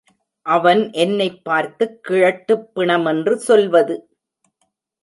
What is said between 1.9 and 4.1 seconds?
கிழட்டுப் பிணமென்று சொல்வது?